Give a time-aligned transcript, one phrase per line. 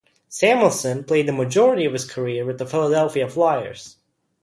[0.31, 3.97] Samuelsson played the majority of his career with the Philadelphia Flyers.